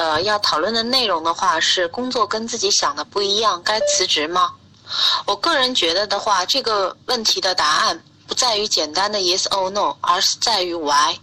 [0.00, 4.54] 呃，要讨论的内容的话是工作跟自己想的不一样，该辞职吗？
[5.26, 11.14] 我个人觉得的话，这个问题的答案不在于简单的 yes or no，而是在于 why，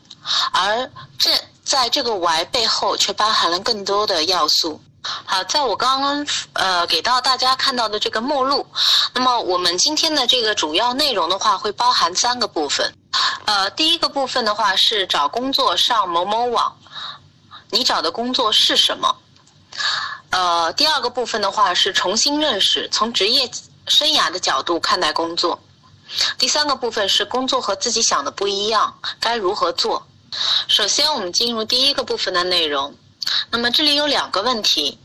[0.52, 1.32] 而这
[1.64, 4.80] 在这个 why 背后却包含了更多的要素。
[5.26, 8.64] 好，在我刚刚呃给到大家看到的这个目录，
[9.16, 12.94] 那么我们今天的这个主要内容的话会包含三个部分。
[13.46, 16.78] 呃，第一个部分的话是找工作上某某网。
[17.70, 19.16] 你找的工作是什么？
[20.30, 23.50] 呃，第二个部分的话是重新认识，从职业
[23.88, 25.60] 生涯的角度看待工作。
[26.38, 30.08] 第三个部分是工作和自己想的不一样，该如何做？
[30.68, 32.96] 首先，我们进入第一个部分的内容。
[33.52, 34.98] 那么这里有两个问题。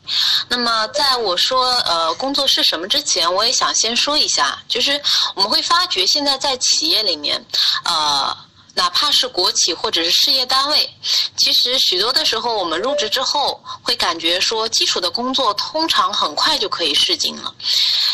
[0.48, 5.00] 那么在我说呃工作是什么之前，我也想先说一下，就是
[5.34, 7.44] 我们会发觉现在在企业里面，
[7.84, 8.36] 呃。
[8.74, 10.88] 哪怕是国企或者是事业单位，
[11.36, 17.54] 其实许多的时候，我们入职之后会感觉说，基础的工作通常很快就可以试进了。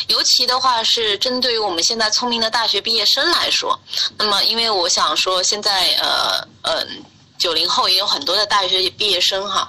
[0.09, 3.79] 尤其的话是针对于我们现在聪明的大学毕业生来说，
[4.17, 7.05] 那么因为我想说，现在呃嗯，
[7.39, 9.69] 九零后也有很多的大学毕业生哈，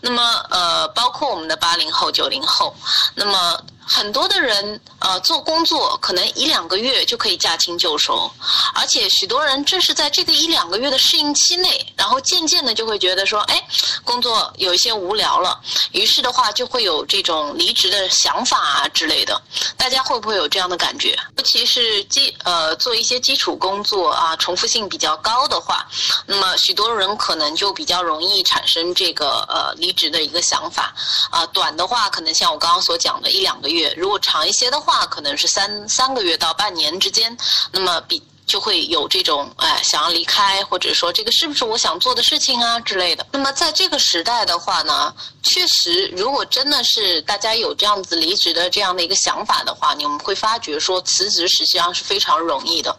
[0.00, 2.74] 那么呃，包括我们的八零后、九零后，
[3.14, 3.60] 那么。
[3.88, 8.28] 很多的人，呃，做工作可能一两个月就可以驾轻就熟，
[8.74, 13.64] 而且许多人正是在这个一两个月的适应期内，然后渐渐的就会觉得说，哎，
[14.04, 15.60] 工作有一些无聊了，
[15.92, 19.40] 于是的话就会有这种离职的想法啊之类的。
[19.76, 21.16] 大家会不会有这样的感觉？
[21.36, 25.86] 尤其是基呃做一些基础工作啊，重复性比较高的话，
[26.26, 30.92] 那么许多人可能就比较容易产生这个呃离职的一个想法。
[31.30, 33.75] 啊，短的话可能像我刚刚所讲的一两个月。
[33.76, 37.36] 月，如果长一些的话，可能是三三个月到半年之间，
[37.72, 38.22] 那么比。
[38.46, 43.26] 就会有这种哎想要离开，或者说这个是不是我想做的事情啊之类的。
[43.32, 45.12] 那么在这个时代的话呢，
[45.42, 52.96] 确实，如果真的是大家有这样子离职的这样的一个想法的话，你们会发觉说辞职实际上是非常容易的。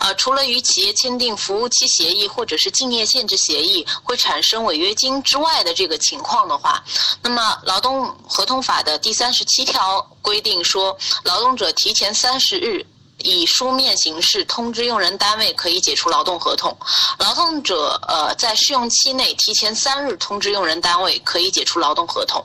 [0.00, 6.82] 呃，除了与企业签订服务期协议或者是竞业限制协议会产生违约金之外的这个情况的话，
[7.22, 12.84] 那么劳动合同法的第三十七条规定说，劳动者提前三十日。
[13.18, 16.76] 以书面形式通知用人单位可以解除劳动合同，
[17.18, 22.44] 劳动者呃在试用期内提前三日通知用人单位可以解除劳动合同，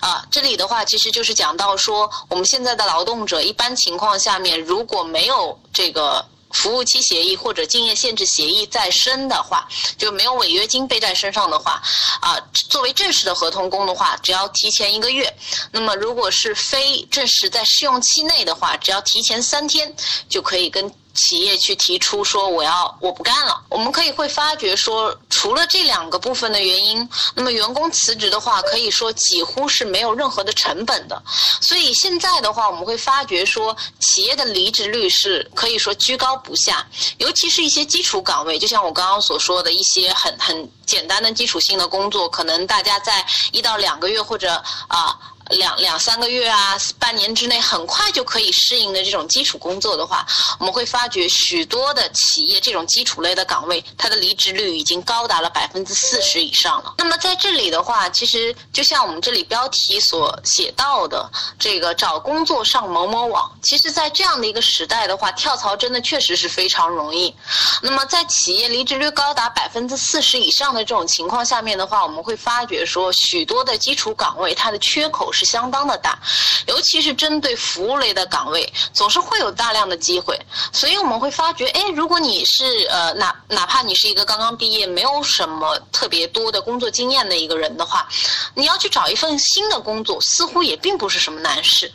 [0.00, 6.24] 啊，这里的话其实就是讲到说我们现在的劳动者一般情况下面如果没有这个。
[6.52, 11.82] 服务期协议或者竞业限制协议在身的话，就没有违约金背在身上的话，
[12.20, 12.38] 啊，
[12.68, 15.26] 作为正式的合同工的话，只要提前一个月；
[15.72, 19.94] 那么如果是非正式在试用期内的话，只要提前三天
[20.28, 20.92] 就可以跟。
[21.14, 31.22] 企业去提出说我要我不干了，我们可以会发觉说，除了这两个部分的原因，那么员工辞职的话，可以说几乎是没有任何的成本的。
[31.60, 36.86] 所以现在的话，我们会发觉说，企业的离职率是可以说居高不下，
[37.18, 45.18] 尤其是一些基础岗位，就像我刚刚所说的一些很很简单的基础性的工作，可能大家在一到两个月或者啊。
[45.50, 50.24] 两两三个月啊，半年之内很快就可以适应的这种基础工作的话，
[50.58, 56.94] 我们会发觉许多的企业这种基础类的岗位，它的离职率已经高达了百分之四十以上了。
[56.98, 61.28] 那么在这里的话，其实就像我们这里标题所写到的，
[61.58, 67.34] 这个找工作上某某网，其实在这样的一个时代的话，跳槽真的确实是非常容易。
[67.82, 75.39] 那么在企业离职率高达百分之四十以上的这种情况下面的话，我们会发觉说许多的基础岗位它的缺口是。
[75.40, 76.18] 是相当的大，
[76.66, 80.38] 尤其是针对服务类的岗位，总是会有大量的机会。
[80.70, 88.06] 所以我们会发觉，哎，如果你是呃哪哪怕你是一个刚刚毕业、没有什么特别多的工作经验的一个人的话，
[88.54, 91.90] 你要去找一份新的工作，似乎也并不是什么难事。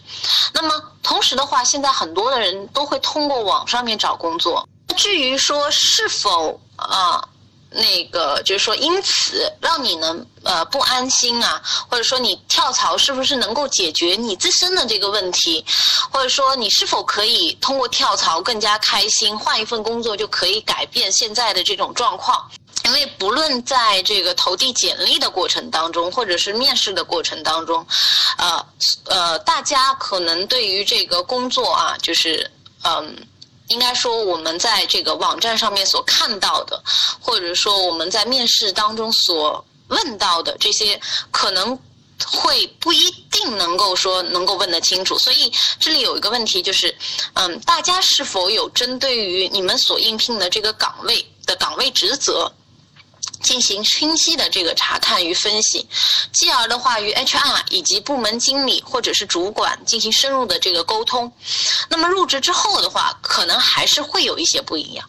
[0.51, 0.71] 那么
[1.03, 4.67] 同时的话，现在很多的人都会通过网上面找工作。
[4.97, 7.23] 至于说是否啊？
[7.75, 15.63] 那个就是说，因此让你能呃不安心啊，或者说你跳槽是不是能够解决你自身的这个问题，
[16.11, 22.49] 或者说你是否可以通过跳槽更加开心，换一份工作就可以改变现在的这种状况？
[22.85, 27.85] 因为不论在这个投递简历的过程当中，或者是面试的过程当中，
[28.37, 28.65] 呃
[29.05, 32.51] 呃，大家可能对于这个工作啊，就是
[32.83, 33.27] 嗯，
[33.67, 36.81] 应该说我们在这个网站上面所看到的，
[37.19, 40.99] 或者说我们在面试当中所问到的这些，
[41.31, 41.77] 可能
[42.25, 45.17] 会不一定能够说能够问得清楚。
[45.17, 46.95] 所以这里有一个问题就是，
[47.33, 52.51] 嗯，大家是否有针对于你们所应聘的这个岗位的岗位职责？
[53.45, 55.87] 进行清晰的这个查看与分析，
[56.33, 61.31] 继而的话与 HR 以及部门经理或者是主管进行深入的这个沟通。
[61.87, 65.07] 那么入职之后的话，可能还是会有一些不一样，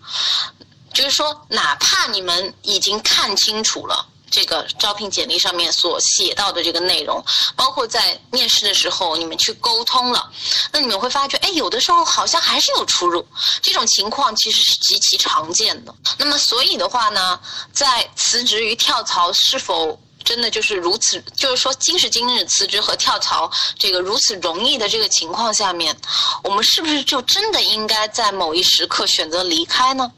[0.93, 4.07] 就是说，哪怕你们已经看清楚了。
[4.31, 7.25] 这个招聘简历上面所写到的这个内容，
[7.55, 10.31] 包括在面试的时候你们去沟通了，
[10.73, 13.27] 那你们会发觉，哎，有的时候好像还是有出入。
[13.63, 15.95] 这种情况其实是极其常见的。
[16.19, 17.39] 那么，所以的话呢，
[17.73, 25.97] 在辞职与跳槽是否真的就是如此，就是说今时今日辞职和跳槽这个如此容易的这个情况下面，
[26.43, 30.11] 我们是不是就真的应该在某一时刻选择离开呢？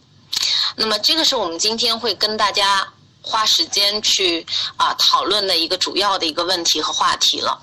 [0.77, 2.89] 那么，这个是我们今天会跟大家。
[3.29, 4.47] 花时间去
[4.77, 7.61] 啊讨论的一个主要的一个问题和话题了。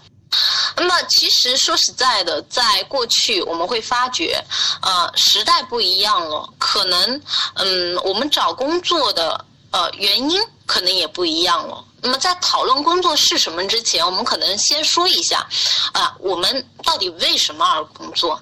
[0.76, 4.44] 那么，其实说实在的，在过去我们会发觉，
[4.82, 7.22] 呃，时代不一样了，可能
[7.56, 11.84] 嗯，我们找工作的呃原因可能也不一样了。
[12.02, 15.48] 那么，在讨论工作是什么之前，我们可能先说一下
[15.94, 18.40] 啊，我们到底为什么而工作？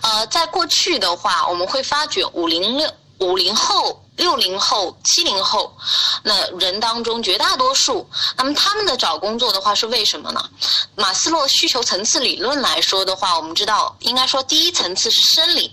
[0.00, 4.01] 呃，在过去的话，我们会发觉五零六五零后。
[4.16, 5.74] 六零后、七零后，
[6.22, 10.50] 那人当中绝大多数，那么他们的找工作的话是为什么呢？
[10.94, 15.72] 马斯洛需求层次理论来说的话，我们知道应该说第一层次是生理，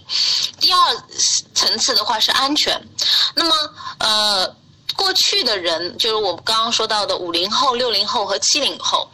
[0.60, 0.80] 第二
[1.54, 2.82] 层次的话是安全。
[3.36, 3.56] 那么
[4.00, 4.56] 呃，
[4.96, 9.10] 过去的人就是我们刚刚说到的五零后、六零后和七零后，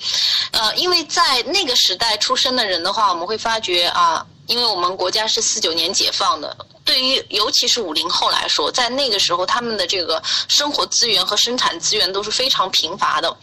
[0.52, 6.56] 呃，因为在那个时代出生的人的话，我们会发觉啊，因为我们国家是四九年解放的。
[6.84, 13.36] 对于尤其是五零后来说，在那个时候，他们的这个生活资源和生产资源都是非常贫乏的。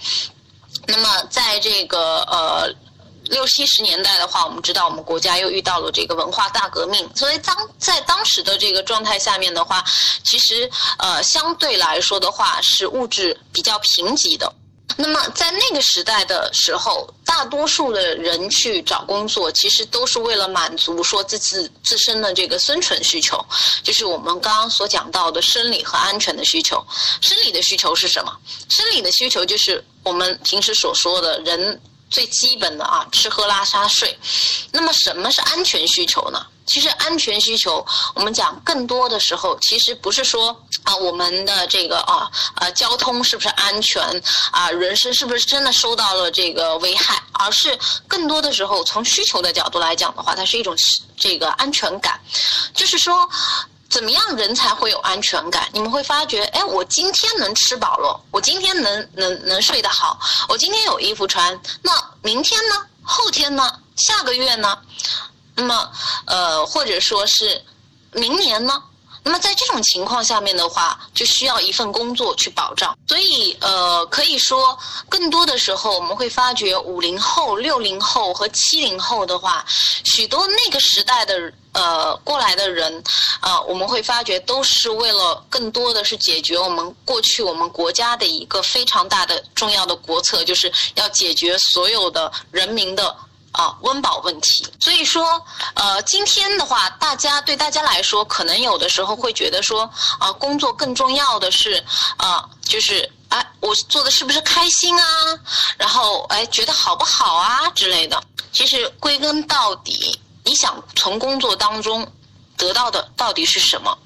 [0.86, 2.72] 那么，在这个呃
[3.24, 9.84] 六七十年代的话，我们知道我们国家又遇到了这个文化大革命，所以当在当时的这个状态下面的话，
[10.22, 14.52] 其实呃相对来说的话是物质比较贫瘠的。
[14.96, 23.44] 那么在那个时代的时候，大多数的人去找工作，其实都是为了满足说自自自身的这个生存需求，
[23.82, 26.84] 就是我们刚刚所讲到的生理和安全的需求。
[27.20, 28.36] 生理的需求是什么？
[28.68, 31.80] 生理的需求就是我们平时所说的人。
[32.12, 34.16] 最基本的啊，吃喝拉撒睡。
[34.70, 36.46] 那么什么是安全需求呢？
[36.64, 44.00] 其实安全需求，我们讲更多的时候，其实不是说啊，我们的这个啊呃交通是不是安全
[44.52, 47.76] 啊，人身是不是真的受到了这个危害，而是
[48.06, 50.76] 更多的时候从需求的角度来讲的话，它是一种
[51.16, 52.20] 这个安全感，
[52.74, 53.28] 就是说。
[53.92, 55.68] 怎么样人才会有安全感？
[55.70, 60.18] 你们会发觉，哎，我今天能吃饱了，我今天能能能睡得好，
[60.48, 61.92] 我今天有衣服穿，那
[62.22, 62.86] 明天呢？
[63.02, 63.70] 后天呢？
[63.96, 64.78] 下个月呢？
[65.54, 65.92] 那么，
[66.24, 67.62] 呃，或者说是
[68.12, 68.82] 明年呢？
[69.24, 72.96] 那么在这种情况下面的话，就需要一份工作去保障。
[73.06, 74.76] 所以，呃，可以说，
[75.08, 79.64] 更多的时候我们会发觉，五零后、六零后和七零后的话，
[80.04, 83.02] 许多那个时代的呃过来的人，
[83.40, 93.16] 啊，我们会发觉都是为了更多的是解决我们过去我们国家的一个非常大的重要的国策，就是要解决所有的人民的。
[93.52, 94.66] 啊，温饱问题。
[94.80, 95.38] 所以说，
[95.74, 99.82] 呃，今天的话，大家对大家来说，可能有的时候会觉得说，
[100.18, 101.84] 啊，工作更重要的是，
[102.16, 105.04] 啊，就是，哎，我做的是不是开心啊？
[105.76, 108.18] 然后，哎，觉得好不好啊之类的。
[108.52, 112.10] 其实归根到底，你想从工作当中
[112.56, 113.96] 得到的到底是什么？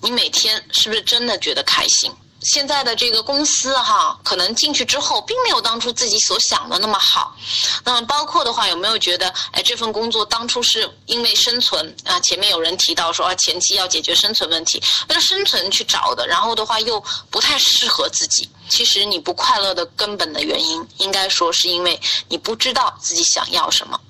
[0.00, 2.12] 你每天是不是真的觉得开心？
[2.44, 7.36] 现在的这个公司哈，可能进去之后并没有当初自己所想的那么好。
[7.84, 12.18] 那么包括的话，有没有觉得，哎，这份工作当初是因为生存啊？
[12.20, 18.48] 前面有人提到说啊，前期要解决生存问题，为了生存去找的，然后的话又不太适合自己。
[18.68, 24.00] 其实你不快乐的根本的原因，应该说是因为你不知道自己想要什么，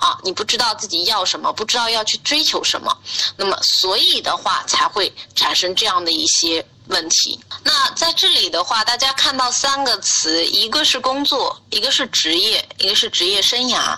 [0.00, 2.94] 啊，你不知道自己要什么，不知道要去追求什么，
[3.36, 6.64] 那么所以的话才会产生这样的一些。
[6.88, 7.38] 问题。
[7.64, 13.96] 那在这里的话，大家看到三个词，一个是工作，一个是职业，一个是职业生涯。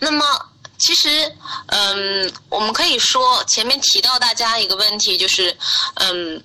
[0.00, 0.24] 那么，
[0.78, 1.34] 其实，
[1.66, 5.56] 嗯，我们可以说前面提到大家一个问题，就是，
[5.94, 6.42] 嗯，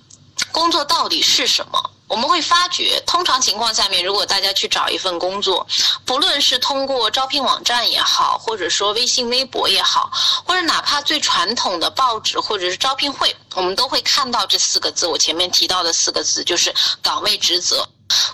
[0.50, 1.90] 工作到底是什么？
[2.06, 5.66] 我们会发觉，通常情况下面，如果大家去找一份工作，
[6.04, 10.10] 不论是通过招聘网站也好，或者说微信、微博也好，
[10.44, 15.06] 或者哪怕最传统的报纸或者是招聘会，我们都会看到这四个字。
[15.06, 17.88] 我前面提到的四个字就是岗位职责，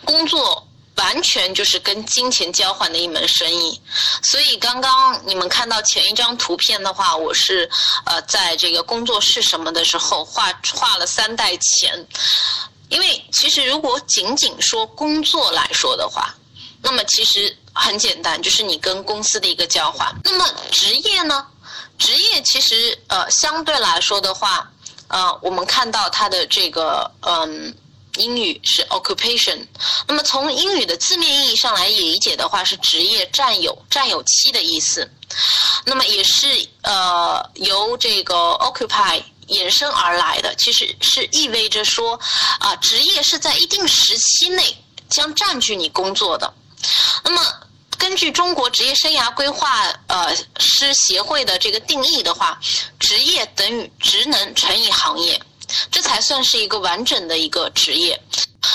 [0.04, 3.80] 工作完全就是跟金钱交换的一门生意。
[4.22, 7.70] 所以刚刚你们看到前一张图片的话，我是
[8.04, 12.06] 呃在这个工作是什么的时候画画了三袋钱。
[12.90, 16.34] 因为其实如果仅仅说工作来说的话，
[16.82, 20.14] 那么其实很简单，就是你跟公司的一个交换。
[20.24, 21.46] 那么职业呢？
[21.98, 24.70] 职业其实呃相对来说的话，
[25.08, 27.72] 呃我们看到它的这个嗯
[28.16, 29.66] 英语是 occupation，
[30.08, 35.08] 那么从英语的字面意义上来理解的话，是职业占有占有期的意思。
[35.84, 39.22] 那么也是呃由这个 occupy。
[39.50, 42.18] 衍生而来的，其实是意味着说，
[42.60, 44.76] 啊，职业是在一定时期内
[45.08, 46.52] 将占据你工作的。
[47.24, 47.42] 那么，
[47.98, 52.58] 根据中国职业生涯规划呃师协会的这个定义的话，
[52.98, 55.40] 职业等于职能乘以行业，
[55.90, 58.20] 这才算是一个完整的一个职业。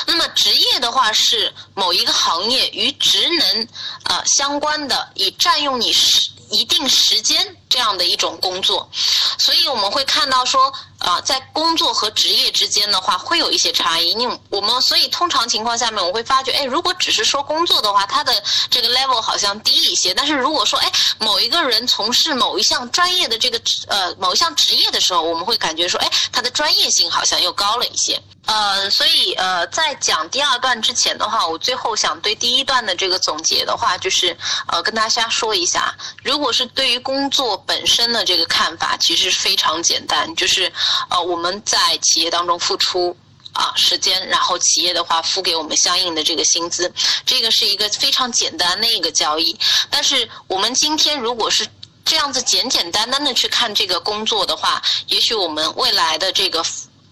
[0.05, 3.67] 那么，职业的话是某一个行业与职能
[4.03, 8.89] 呃相关的，以占用你时一定时间这样的一种工作。
[9.37, 14.13] 所以我们会看到说，啊，在工作和职业之间的话，会有一些差异。
[14.13, 18.33] 你我们所以通常情况下面，我会发觉，哎，如果只是说工作的话，它的
[18.69, 20.13] 这个 level 好像低一些。
[20.13, 28.21] 但是如果说，哎，某一个人从事某一项专业的这个呃某一项职业的时候，我们会感觉说，哎，他的专业性好像又高了一些。
[28.45, 40.71] 呃，所以呃，在讲第二段之前的话，我最后想对第一段的这个总结的话，就是呃，跟大家说一下，如果是对于工作本身的这个看法，其实非常简单，就是
[41.09, 43.15] 呃，我们在企业当中付出
[43.53, 46.91] 啊时间，然后企业的话付给我们相应的这个薪资，
[47.25, 49.57] 这个是一个非常简单的一个交易。
[49.89, 51.67] 但是我们今天如果是
[52.03, 56.63] 这样子简简单单的去看这个工作的话，也许我们未来的这个。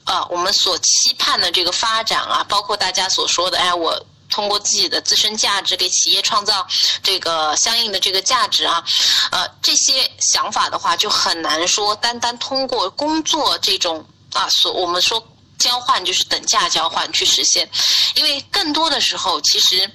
[0.05, 6.67] 啊，我们所期盼的这个发展啊，包括大家所说的，哎，我通过自己的自身价值给企业创造
[7.01, 8.83] 这个相应的这个价值啊，
[9.31, 15.23] 呃，这些想法的话，就很难说单单通过工作这种啊，所我们说
[15.59, 17.69] 交换就是等价交换去实现，
[18.15, 19.89] 因为更多的时候，其实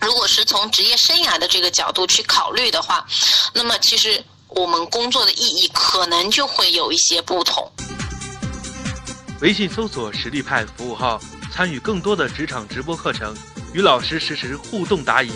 [0.00, 3.06] 如果是从职业生涯的这个角度去考虑的话，
[3.52, 7.70] 那么其实我们工作的意义可能就会有一些不同。
[9.40, 11.20] 微信搜索“实力派”服务号，
[11.52, 13.36] 参与更多的职场直播课程，
[13.74, 15.30] 与老师实时互动答疑。